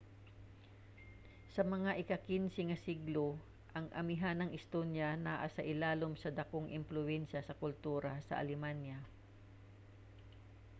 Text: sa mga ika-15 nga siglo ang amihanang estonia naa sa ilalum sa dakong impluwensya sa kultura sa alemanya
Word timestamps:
sa 1.53 1.61
mga 1.73 1.91
ika-15 2.01 2.55
nga 2.69 2.77
siglo 2.87 3.27
ang 3.77 3.87
amihanang 4.01 4.53
estonia 4.59 5.09
naa 5.25 5.45
sa 5.55 5.65
ilalum 5.71 6.13
sa 6.17 6.33
dakong 6.39 6.69
impluwensya 6.79 7.39
sa 7.43 7.57
kultura 7.63 8.11
sa 8.27 8.37
alemanya 8.43 8.99